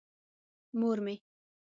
[0.79, 1.15] مور مې.